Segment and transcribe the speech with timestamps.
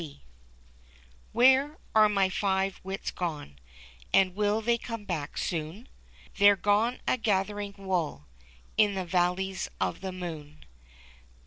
[1.35, 3.57] "TTTHERE are my Five Wits gone, ^^
[4.11, 5.89] And will they come back soon?'
[6.39, 8.25] They he gone a gathering wool
[8.77, 10.65] In the Valleys of the Moon.